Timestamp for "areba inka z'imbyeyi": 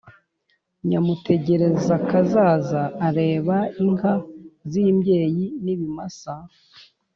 3.07-5.45